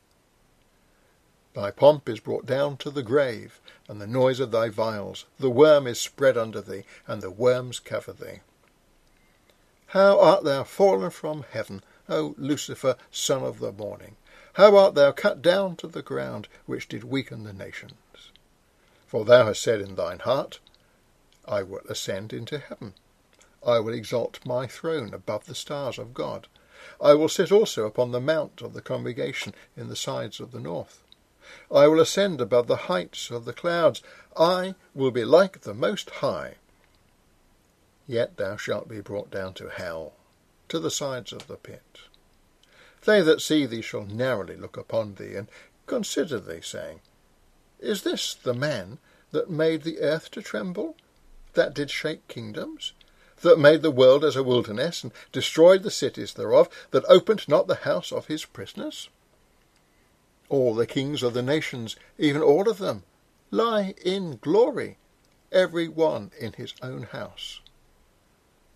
Thy 1.53 1.71
pomp 1.71 2.09
is 2.09 2.19
brought 2.19 2.47
down 2.47 2.79
to 2.79 2.91
the 2.91 3.03
grave, 3.03 3.61
and 3.87 4.01
the 4.01 4.07
noise 4.07 4.41
of 4.41 4.51
thy 4.51 4.71
viols. 4.71 5.27
The 5.39 5.51
worm 5.51 5.87
is 5.87 6.01
spread 6.01 6.37
under 6.37 6.61
thee, 6.61 6.85
and 7.07 7.23
the 7.23 7.31
worms 7.31 7.79
cover 7.79 8.13
thee. 8.13 8.41
How 9.95 10.19
art 10.19 10.43
thou 10.43 10.65
fallen 10.65 11.11
from 11.11 11.45
heaven, 11.53 11.85
O 12.09 12.35
Lucifer, 12.37 12.97
son 13.13 13.45
of 13.45 13.61
the 13.61 13.71
morning! 13.71 14.17
How 14.55 14.75
art 14.75 14.97
thou 14.97 15.13
cut 15.13 15.41
down 15.41 15.77
to 15.77 15.87
the 15.87 16.03
ground, 16.03 16.49
which 16.67 16.89
did 16.89 17.05
weaken 17.05 17.45
the 17.45 17.53
nations! 17.53 17.93
For 19.07 19.25
thou 19.25 19.47
hast 19.47 19.63
said 19.63 19.81
in 19.81 19.95
thine 19.95 20.19
heart, 20.19 20.59
I 21.45 21.63
will 21.63 21.83
ascend 21.89 22.33
into 22.33 22.59
heaven. 22.59 22.95
I 23.65 23.79
will 23.79 23.95
exalt 23.95 24.45
my 24.45 24.67
throne 24.67 25.15
above 25.15 25.47
the 25.47 25.55
stars 25.55 25.97
of 25.97 26.13
God. 26.13 26.49
I 27.01 27.15
will 27.15 27.29
sit 27.29 27.53
also 27.53 27.87
upon 27.87 28.11
the 28.11 28.21
mount 28.21 28.63
of 28.63 28.73
the 28.73 28.83
congregation 28.83 29.55
in 29.77 29.89
the 29.89 29.95
sides 29.95 30.41
of 30.41 30.51
the 30.51 30.59
north. 30.59 31.05
I 31.73 31.87
will 31.87 32.01
ascend 32.01 32.41
above 32.41 32.67
the 32.67 32.91
heights 32.91 33.31
of 33.31 33.45
the 33.45 33.53
clouds. 33.53 34.03
I 34.37 34.75
will 34.93 35.13
be 35.13 35.25
like 35.25 35.61
the 35.61 35.73
Most 35.73 36.11
High. 36.11 36.57
Yet 38.07 38.37
thou 38.37 38.57
shalt 38.57 38.89
be 38.89 39.01
brought 39.01 39.31
down 39.31 39.55
to 39.55 39.69
hell, 39.69 40.13
to 40.69 40.79
the 40.79 40.91
sides 40.91 41.33
of 41.33 41.47
the 41.47 41.57
pit. 41.57 42.01
They 43.05 43.21
that 43.23 43.41
see 43.41 43.67
thee 43.67 43.83
shall 43.83 44.05
narrowly 44.05 44.57
look 44.57 44.77
upon 44.77 45.15
thee, 45.15 45.35
and 45.37 45.49
consider 45.87 46.39
thee, 46.39 46.61
saying, 46.63 47.01
Is 47.79 48.03
this 48.03 48.35
the 48.35 48.55
man 48.55 48.99
that 49.31 49.51
made 49.51 49.83
the 49.83 50.01
earth 50.01 50.31
to 50.33 50.43
tremble, 50.43 50.97
that 51.55 51.75
did 51.75 51.91
shake 51.91 52.29
kingdoms? 52.29 52.93
that 53.45 53.59
made 53.59 53.83
the 53.83 53.91
world 53.91 54.25
as 54.25 54.37
a 54.37 54.43
wilderness, 54.43 55.03
and 55.03 55.13
destroyed 55.31 55.83
the 55.83 55.91
cities 55.91 56.35
thereof, 56.35 56.69
that 56.91 57.05
opened 57.09 57.47
not 57.49 57.67
the 57.67 57.75
house 57.77 58.11
of 58.11 58.27
his 58.27 58.45
prisoners? 58.45 59.09
All 60.49 60.75
the 60.75 60.87
kings 60.87 61.23
of 61.23 61.35
the 61.35 61.43
nations, 61.43 61.97
even 62.19 62.43
all 62.43 62.69
of 62.69 62.79
them, 62.79 63.05
lie 63.51 63.95
in 64.05 64.39
glory, 64.39 64.99
every 65.53 65.89
one 65.89 66.33
in 66.39 66.55
his 66.55 66.75
own 66.83 67.05
house. 67.05 67.61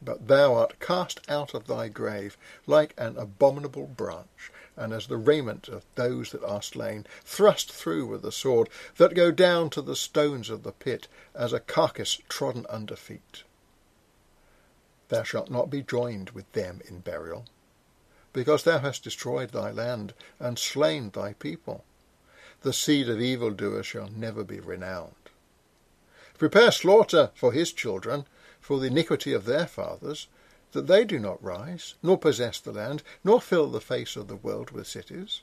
But 0.01 0.29
thou 0.29 0.55
art 0.55 0.79
cast 0.79 1.21
out 1.29 1.55
of 1.55 1.67
thy 1.67 1.89
grave 1.89 2.37
like 2.67 2.95
an 2.97 3.17
abominable 3.17 3.89
branch, 3.89 4.53
and 4.77 4.93
as 4.93 5.09
the 5.09 5.17
raiment 5.17 5.67
of 5.69 5.85
those 5.97 6.31
that 6.31 6.45
are 6.45 6.63
slain, 6.63 7.05
thrust 7.25 7.73
through 7.73 8.07
with 8.07 8.23
the 8.23 8.31
sword, 8.31 8.69
that 8.97 9.15
go 9.15 9.33
down 9.33 9.71
to 9.71 9.83
the 9.83 9.97
stones 9.97 10.51
of 10.51 10.63
the 10.63 10.71
pit, 10.71 11.09
as 11.35 11.53
a 11.53 11.59
carcass 11.59 12.21
trodden 12.29 12.65
under 12.71 12.95
feet. 12.95 13.43
Thou 15.09 15.25
shalt 15.25 15.51
not 15.51 15.69
be 15.69 15.83
joined 15.83 16.31
with 16.31 16.51
them 16.53 16.81
in 16.87 17.01
burial, 17.01 17.47
because 18.33 18.63
thou 18.63 18.79
hast 18.79 19.03
destroyed 19.03 19.51
thy 19.51 19.73
land, 19.73 20.15
and 20.39 20.61
slain 20.61 21.11
thy 21.11 21.33
people. 21.33 21.85
The 22.61 22.73
seed 22.73 23.09
of 23.09 23.21
evildoers 23.21 23.87
shall 23.87 24.09
never 24.09 24.45
be 24.45 24.61
renowned. 24.61 25.15
Prepare 26.37 26.71
slaughter 26.71 27.33
for 27.35 27.53
his 27.53 27.73
children, 27.73 28.27
for 28.69 28.79
the 28.79 28.89
iniquity 28.89 29.33
of 29.33 29.47
their 29.47 29.67
fathers, 29.67 30.29
that 30.73 30.87
they 30.87 31.03
do 31.03 31.19
not 31.19 31.43
rise, 31.43 31.95
nor 32.03 32.19
possess 32.19 32.61
the 32.61 32.71
land, 32.71 33.03
nor 33.25 33.41
fill 33.41 33.67
the 33.69 33.81
face 33.81 34.15
of 34.15 34.29
the 34.29 34.37
world 34.37 34.73
with 34.73 34.87
cities. 34.87 35.41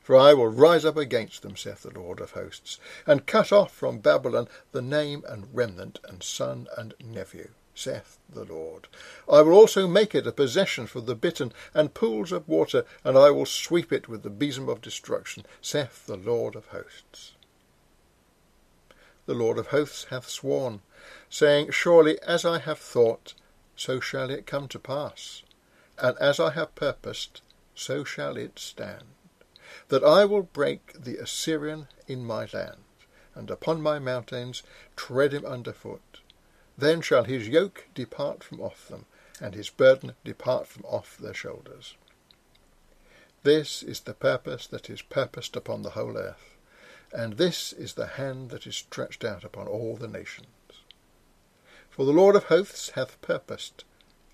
For 0.00 0.16
I 0.16 0.34
will 0.34 0.48
rise 0.48 0.84
up 0.84 0.96
against 0.96 1.42
them, 1.42 1.56
saith 1.56 1.84
the 1.84 1.96
Lord 1.96 2.18
of 2.18 2.32
hosts, 2.32 2.80
and 3.06 3.24
cut 3.24 3.52
off 3.52 3.72
from 3.72 4.00
Babylon 4.00 4.48
the 4.72 4.82
name 4.82 5.22
and 5.28 5.46
remnant, 5.54 6.00
and 6.02 6.24
son 6.24 6.66
and 6.76 6.92
nephew 6.98 7.50
saith 7.72 8.18
the 8.28 8.44
Lord. 8.44 8.88
I 9.30 9.40
will 9.42 9.52
also 9.52 9.86
make 9.86 10.12
it 10.12 10.26
a 10.26 10.32
possession 10.32 10.88
for 10.88 11.02
the 11.02 11.14
bittern 11.14 11.52
and 11.72 11.94
pools 11.94 12.32
of 12.32 12.48
water, 12.48 12.84
and 13.04 13.16
I 13.16 13.30
will 13.30 13.46
sweep 13.46 13.92
it 13.92 14.08
with 14.08 14.24
the 14.24 14.28
besom 14.28 14.68
of 14.68 14.80
destruction, 14.80 15.46
saith 15.60 16.06
the 16.06 16.16
Lord 16.16 16.56
of 16.56 16.66
hosts. 16.66 17.34
The 19.26 19.34
Lord 19.34 19.56
of 19.56 19.68
hosts 19.68 20.06
hath 20.10 20.28
sworn, 20.28 20.82
saying, 21.28 21.70
Surely 21.70 22.20
as 22.22 22.44
I 22.44 22.58
have 22.58 22.78
thought, 22.78 23.34
so 23.76 24.00
shall 24.00 24.30
it 24.30 24.46
come 24.46 24.68
to 24.68 24.78
pass, 24.78 25.42
and 25.98 26.16
as 26.18 26.40
I 26.40 26.50
have 26.50 26.74
purposed, 26.74 27.42
so 27.74 28.04
shall 28.04 28.36
it 28.36 28.58
stand, 28.58 29.04
that 29.88 30.04
I 30.04 30.24
will 30.24 30.42
break 30.42 30.92
the 30.94 31.16
Assyrian 31.16 31.88
in 32.06 32.24
my 32.24 32.48
land, 32.52 32.84
and 33.34 33.50
upon 33.50 33.80
my 33.80 33.98
mountains 33.98 34.62
tread 34.96 35.32
him 35.32 35.44
under 35.44 35.72
foot 35.72 36.20
then 36.76 37.00
shall 37.00 37.24
his 37.24 37.48
yoke 37.48 37.86
depart 37.94 38.42
from 38.42 38.60
off 38.60 38.88
them, 38.88 39.06
and 39.40 39.54
his 39.54 39.70
burden 39.70 40.14
depart 40.24 40.66
from 40.66 40.84
off 40.84 41.16
their 41.18 41.34
shoulders. 41.34 41.94
This 43.42 43.82
is 43.82 44.00
the 44.00 44.14
purpose 44.14 44.66
that 44.68 44.90
is 44.90 45.02
purposed 45.02 45.54
upon 45.56 45.82
the 45.82 45.90
whole 45.90 46.16
earth, 46.16 46.56
and 47.12 47.36
this 47.36 47.72
is 47.72 47.94
the 47.94 48.06
hand 48.06 48.50
that 48.50 48.66
is 48.66 48.76
stretched 48.76 49.24
out 49.24 49.44
upon 49.44 49.68
all 49.68 49.96
the 49.96 50.08
nations. 50.08 50.48
For 51.94 52.04
the 52.04 52.12
Lord 52.12 52.34
of 52.34 52.46
hosts 52.46 52.90
hath 52.96 53.22
purposed, 53.22 53.84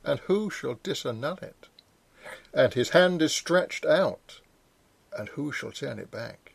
and 0.02 0.18
who 0.20 0.48
shall 0.48 0.76
disannul 0.76 1.42
it? 1.42 1.68
And 2.54 2.72
his 2.72 2.90
hand 2.90 3.20
is 3.20 3.34
stretched 3.34 3.84
out, 3.84 4.40
and 5.12 5.28
who 5.28 5.52
shall 5.52 5.70
turn 5.70 5.98
it 5.98 6.10
back? 6.10 6.54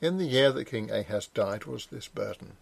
In 0.00 0.16
the 0.16 0.24
year 0.24 0.50
that 0.50 0.64
King 0.64 0.90
Ahaz 0.90 1.26
died 1.26 1.66
was 1.66 1.88
this 1.88 2.08
burden. 2.08 2.56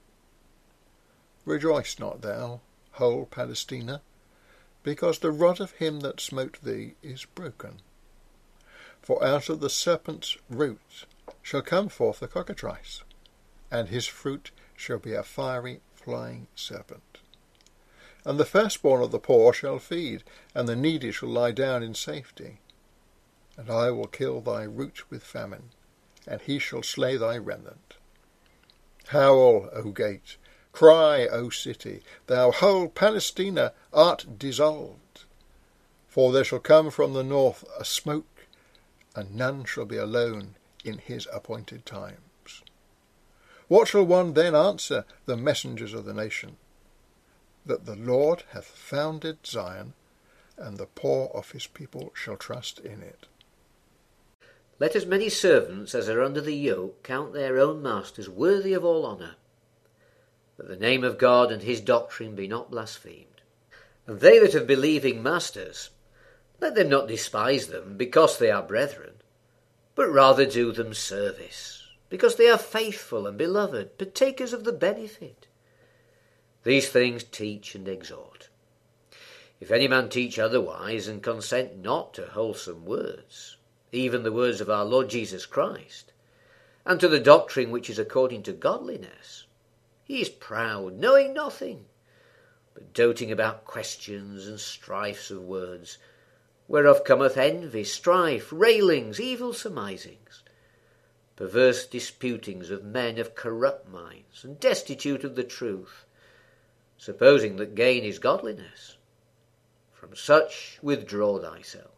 Rejoice 1.45 2.01
not 2.01 2.21
thou, 2.21 2.63
whole 2.95 3.25
Palestina, 3.27 4.03
because 4.83 5.21
the 5.21 5.31
rod 5.31 5.61
of 5.61 5.71
him 5.73 6.01
that 6.01 6.21
smote 6.21 6.59
thee 6.65 6.95
is 7.01 7.27
broken. 7.27 7.81
For 9.03 9.23
out 9.23 9.49
of 9.49 9.61
the 9.61 9.71
serpent's 9.71 10.37
root 10.51 11.07
shall 11.43 11.63
come 11.63 11.89
forth 11.89 12.21
a 12.23 12.27
cockatrice, 12.27 13.05
and 13.71 13.89
his 13.89 14.09
fruit 14.09 14.51
shall 14.77 14.99
be 14.99 15.15
a 15.15 15.23
fiery 15.23 15.81
flying 15.95 16.47
serpent. 16.55 17.19
And 18.25 18.39
the 18.39 18.45
firstborn 18.45 19.03
of 19.03 19.11
the 19.11 19.19
poor 19.19 19.53
shall 19.53 19.79
feed, 19.79 20.23
and 20.55 20.69
the 20.69 20.77
needy 20.77 21.13
shall 21.13 21.29
lie 21.29 21.53
down 21.53 21.83
in 21.83 21.95
safety. 21.95 22.61
And 23.57 23.71
I 23.71 23.91
will 23.91 24.07
kill 24.07 24.41
thy 24.41 24.65
root 24.65 25.11
with 25.11 25.23
famine, 25.23 25.71
and 26.27 26.41
he 26.41 26.59
shall 26.59 26.83
slay 26.83 27.17
thy 27.17 27.39
remnant. 27.39 27.95
Howl, 29.09 29.71
O 29.73 29.91
gate, 29.93 30.37
Cry, 30.73 31.27
O 31.29 31.49
city, 31.49 32.03
thou 32.27 32.51
whole 32.51 32.89
Palestina 32.89 33.73
art 33.93 34.39
dissolved. 34.39 35.25
For 36.07 36.33
there 36.33 36.45
shall 36.45 36.59
come 36.59 36.91
from 36.91 37.15
the 37.15 37.25
north 37.25 37.65
a 37.79 37.85
smoke, 37.85 38.47
and 39.15 39.35
none 39.35 39.65
shall 39.65 39.87
be 39.87 39.97
alone 39.97 40.57
in 40.85 40.99
his 40.99 41.27
appointed 41.33 41.87
times. 41.87 42.19
What 43.69 43.89
shall 43.89 44.05
one 44.05 44.35
then 44.35 44.55
answer 44.55 45.05
the 45.25 45.37
messengers 45.37 45.93
of 45.93 46.05
the 46.05 46.15
nation? 46.15 46.57
That 47.65 47.85
the 47.85 47.97
Lord 47.97 48.45
hath 48.53 48.67
founded 48.67 49.47
Zion, 49.47 49.95
and 50.57 50.79
the 50.79 50.87
poor 50.87 51.31
of 51.35 51.51
his 51.51 51.67
people 51.67 52.13
shall 52.15 52.37
trust 52.37 52.79
in 52.79 53.03
it. 53.03 53.27
Let 54.79 54.95
as 54.95 55.07
many 55.07 55.29
servants 55.29 55.95
as 55.95 56.09
are 56.09 56.23
under 56.23 56.41
the 56.41 56.55
yoke 56.55 57.03
count 57.03 57.33
their 57.33 57.59
own 57.59 57.83
masters 57.83 58.29
worthy 58.29 58.73
of 58.73 58.85
all 58.85 59.07
honour 59.07 59.37
that 60.57 60.69
the 60.69 60.77
name 60.77 61.05
of 61.05 61.19
God 61.19 61.53
and 61.53 61.63
his 61.63 61.81
doctrine 61.81 62.35
be 62.35 62.49
not 62.49 62.71
blasphemed. 62.71 63.43
And 64.07 64.21
they 64.21 64.39
that 64.39 64.55
have 64.55 64.67
believing 64.67 65.23
masters, 65.23 65.91
let 66.61 66.75
them 66.75 66.89
not 66.89 67.09
despise 67.09 67.67
them 67.67 67.97
because 67.97 68.39
they 68.39 68.51
are 68.51 68.63
brethren, 68.63 69.15
but 69.95 70.11
rather 70.11 70.47
do 70.47 70.73
them 70.73 70.95
service, 70.95 71.86
because 72.17 72.37
they 72.37 72.49
are 72.49 72.57
faithful 72.57 73.27
and 73.27 73.37
beloved, 73.37 73.99
partakers 73.99 74.55
of 74.55 74.65
the 74.65 74.73
benefit. 74.73 75.47
These 76.63 76.89
things 76.89 77.23
teach 77.23 77.75
and 77.75 77.87
exhort. 77.87 78.49
If 79.61 79.71
any 79.71 79.87
man 79.87 80.09
teach 80.09 80.39
otherwise, 80.39 81.09
and 81.09 81.23
consent 81.23 81.77
not 81.77 82.15
to 82.15 82.29
wholesome 82.29 82.87
words, 82.87 83.59
even 83.93 84.23
the 84.23 84.33
words 84.33 84.63
of 84.63 84.71
our 84.71 84.87
Lord 84.87 85.11
Jesus 85.11 85.45
Christ, 85.45 86.15
and 86.87 86.99
to 87.01 87.09
the 87.09 87.21
doctrine 87.21 87.71
which 87.71 87.91
is 87.91 87.99
according 87.99 88.45
to 88.45 88.55
godliness. 88.55 89.45
He 90.03 90.23
is 90.23 90.31
proud, 90.31 90.95
knowing 90.95 91.35
nothing, 91.35 91.85
but 92.73 92.95
doting 92.95 93.31
about 93.31 93.67
questions 93.67 94.47
and 94.47 94.59
strifes 94.59 95.31
of 95.31 95.43
words, 95.43 95.99
whereof 96.67 97.05
cometh 97.05 97.37
envy, 97.37 97.85
strife, 97.85 98.49
railings, 98.51 99.21
evil 99.21 99.53
surmisings, 99.53 100.26
perverse 101.37 101.87
disputings 101.87 102.71
of 102.71 102.83
men 102.83 103.19
of 103.19 103.35
corrupt 103.35 103.89
minds, 103.89 104.43
and 104.43 104.59
destitute 104.59 105.23
of 105.23 105.37
the 105.37 105.45
truth, 105.45 106.07
supposing 106.97 107.57
that 107.57 107.75
gain 107.75 108.03
is 108.03 108.19
godliness. 108.19 108.97
From 109.93 110.17
such 110.17 110.79
withdraw 110.83 111.39
thyself. 111.39 111.91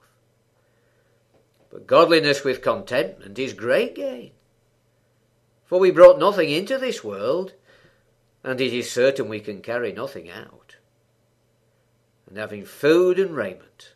But 1.71 1.87
godliness 1.87 2.43
with 2.43 2.63
contentment 2.63 3.39
is 3.39 3.53
great 3.53 3.95
gain. 3.95 4.33
For 5.65 5.79
we 5.79 5.91
brought 5.91 6.19
nothing 6.19 6.51
into 6.51 6.79
this 6.79 7.05
world, 7.05 7.53
and 8.43 8.61
it 8.61 8.73
is 8.73 8.91
certain 8.91 9.29
we 9.29 9.41
can 9.41 9.61
carry 9.61 9.93
nothing 9.93 10.31
out. 10.31 10.77
And 12.27 12.39
having 12.39 12.65
food 12.65 13.19
and 13.19 13.37
raiment, 13.37 13.95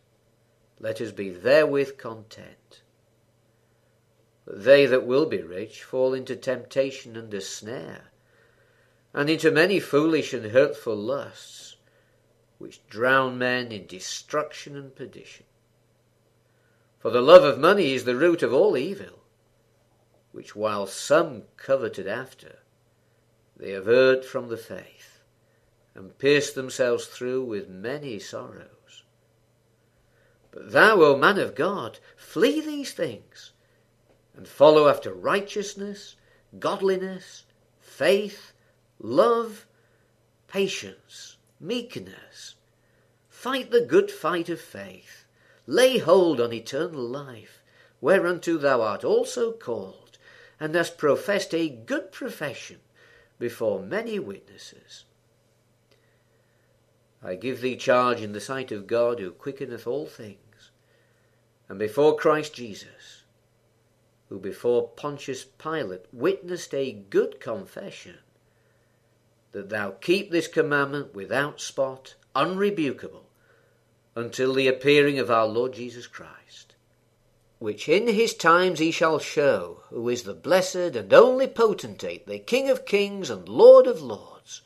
let 0.78 1.00
us 1.00 1.12
be 1.12 1.30
therewith 1.30 1.96
content. 1.96 2.81
They 4.54 4.84
that 4.84 5.06
will 5.06 5.24
be 5.24 5.40
rich 5.40 5.82
fall 5.82 6.12
into 6.12 6.36
temptation 6.36 7.16
and 7.16 7.32
a 7.32 7.40
snare, 7.40 8.12
and 9.14 9.30
into 9.30 9.50
many 9.50 9.80
foolish 9.80 10.34
and 10.34 10.52
hurtful 10.52 10.94
lusts, 10.94 11.76
which 12.58 12.86
drown 12.86 13.38
men 13.38 13.72
in 13.72 13.86
destruction 13.86 14.76
and 14.76 14.94
perdition. 14.94 15.46
For 16.98 17.10
the 17.10 17.22
love 17.22 17.44
of 17.44 17.58
money 17.58 17.94
is 17.94 18.04
the 18.04 18.14
root 18.14 18.42
of 18.42 18.52
all 18.52 18.76
evil, 18.76 19.20
which 20.32 20.54
while 20.54 20.86
some 20.86 21.44
coveted 21.56 22.06
after, 22.06 22.58
they 23.56 23.72
avert 23.72 24.22
from 24.22 24.48
the 24.48 24.58
faith, 24.58 25.22
and 25.94 26.18
pierce 26.18 26.52
themselves 26.52 27.06
through 27.06 27.42
with 27.44 27.70
many 27.70 28.18
sorrows. 28.18 29.04
But 30.50 30.72
thou, 30.72 31.00
O 31.00 31.16
man 31.16 31.38
of 31.38 31.54
God, 31.54 32.00
flee 32.16 32.60
these 32.60 32.92
things, 32.92 33.51
and 34.36 34.48
follow 34.48 34.88
after 34.88 35.12
righteousness, 35.12 36.16
godliness, 36.58 37.44
faith, 37.80 38.52
love, 38.98 39.66
patience, 40.48 41.36
meekness. 41.60 42.54
Fight 43.28 43.70
the 43.70 43.80
good 43.80 44.10
fight 44.10 44.48
of 44.48 44.60
faith 44.60 45.22
lay 45.66 45.98
hold 45.98 46.40
on 46.40 46.52
eternal 46.52 47.00
life, 47.00 47.62
whereunto 48.00 48.58
thou 48.58 48.82
art 48.82 49.04
also 49.04 49.52
called, 49.52 50.18
and 50.58 50.74
hast 50.74 50.98
professed 50.98 51.54
a 51.54 51.68
good 51.68 52.12
profession 52.12 52.78
before 53.38 53.80
many 53.80 54.18
witnesses. 54.18 55.04
I 57.22 57.36
give 57.36 57.60
thee 57.60 57.76
charge 57.76 58.20
in 58.20 58.32
the 58.32 58.40
sight 58.40 58.72
of 58.72 58.86
God 58.86 59.20
who 59.20 59.30
quickeneth 59.30 59.86
all 59.86 60.06
things, 60.06 60.70
and 61.68 61.78
before 61.78 62.16
Christ 62.16 62.54
Jesus, 62.54 63.21
who 64.32 64.38
before 64.38 64.88
Pontius 64.88 65.44
Pilate 65.44 66.06
witnessed 66.10 66.72
a 66.72 66.90
good 66.90 67.38
confession, 67.38 68.16
that 69.52 69.68
thou 69.68 69.90
keep 69.90 70.30
this 70.30 70.48
commandment 70.48 71.14
without 71.14 71.60
spot, 71.60 72.14
unrebukable, 72.34 73.26
until 74.14 74.54
the 74.54 74.66
appearing 74.66 75.18
of 75.18 75.30
our 75.30 75.46
Lord 75.46 75.74
Jesus 75.74 76.06
Christ, 76.06 76.74
which 77.58 77.90
in 77.90 78.08
his 78.08 78.32
times 78.32 78.78
he 78.78 78.90
shall 78.90 79.18
show, 79.18 79.82
who 79.90 80.08
is 80.08 80.22
the 80.22 80.32
blessed 80.32 80.96
and 80.96 81.12
only 81.12 81.46
potentate, 81.46 82.26
the 82.26 82.38
King 82.38 82.70
of 82.70 82.86
kings 82.86 83.28
and 83.28 83.46
Lord 83.46 83.86
of 83.86 84.00
lords, 84.00 84.62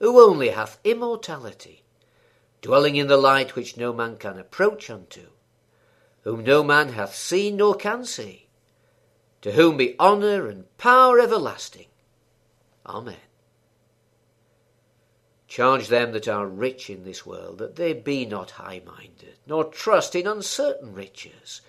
who 0.00 0.22
only 0.22 0.50
hath 0.50 0.80
immortality, 0.84 1.82
dwelling 2.60 2.96
in 2.96 3.06
the 3.06 3.16
light 3.16 3.56
which 3.56 3.78
no 3.78 3.94
man 3.94 4.18
can 4.18 4.38
approach 4.38 4.90
unto, 4.90 5.28
whom 6.24 6.44
no 6.44 6.62
man 6.62 6.90
hath 6.90 7.14
seen 7.14 7.56
nor 7.56 7.74
can 7.74 8.04
see, 8.04 8.47
to 9.42 9.52
whom 9.52 9.76
be 9.76 9.98
honour 9.98 10.48
and 10.48 10.64
power 10.78 11.20
everlasting. 11.20 11.86
Amen. 12.86 13.16
Charge 15.46 15.88
them 15.88 16.12
that 16.12 16.28
are 16.28 16.46
rich 16.46 16.90
in 16.90 17.04
this 17.04 17.24
world 17.24 17.58
that 17.58 17.76
they 17.76 17.92
be 17.92 18.26
not 18.26 18.52
high 18.52 18.82
minded, 18.84 19.38
nor 19.46 19.64
trust 19.64 20.14
in 20.14 20.26
uncertain 20.26 20.92
riches, 20.92 21.62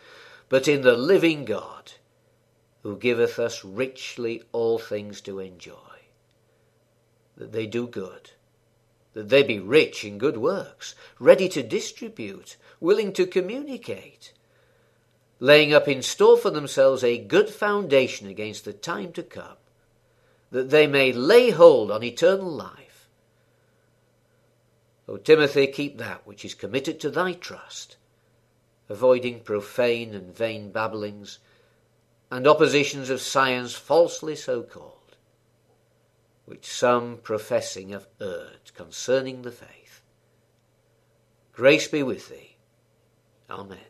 but 0.49 0.67
in 0.67 0.81
the 0.81 0.97
living 0.97 1.45
God, 1.45 1.93
who 2.83 2.97
giveth 2.97 3.39
us 3.39 3.63
richly 3.63 4.43
all 4.51 4.79
things 4.79 5.21
to 5.21 5.39
enjoy. 5.39 5.75
That 7.37 7.51
they 7.51 7.67
do 7.67 7.87
good, 7.87 8.31
that 9.13 9.29
they 9.29 9.43
be 9.43 9.59
rich 9.59 10.03
in 10.03 10.17
good 10.17 10.37
works, 10.37 10.95
ready 11.19 11.47
to 11.49 11.63
distribute, 11.63 12.57
willing 12.79 13.13
to 13.13 13.25
communicate, 13.25 14.33
laying 15.39 15.73
up 15.73 15.87
in 15.87 16.01
store 16.01 16.37
for 16.37 16.49
themselves 16.49 17.03
a 17.03 17.17
good 17.17 17.49
foundation 17.49 18.27
against 18.27 18.65
the 18.65 18.73
time 18.73 19.11
to 19.13 19.23
come, 19.23 19.57
that 20.51 20.69
they 20.69 20.87
may 20.87 21.11
lay 21.11 21.49
hold 21.51 21.91
on 21.91 22.03
eternal 22.03 22.51
life 22.51 22.89
O 25.09 25.17
Timothy, 25.17 25.65
keep 25.65 25.97
that 25.97 26.27
which 26.27 26.45
is 26.45 26.53
committed 26.53 26.99
to 26.99 27.09
thy 27.09 27.33
trust, 27.33 27.97
avoiding 28.89 29.39
profane 29.39 30.13
and 30.13 30.35
vain 30.37 30.71
babblings, 30.71 31.39
and 32.29 32.45
oppositions 32.45 33.09
of 33.09 33.19
science 33.19 33.73
falsely 33.73 34.35
so 34.35 34.61
called, 34.61 35.17
which 36.45 36.71
some 36.71 37.17
professing 37.23 37.89
have 37.89 38.07
erred 38.21 38.71
concerning 38.75 39.41
the 39.41 39.51
faith. 39.51 40.03
Grace 41.53 41.87
be 41.87 42.03
with 42.03 42.29
thee. 42.29 42.57
Amen. 43.49 43.88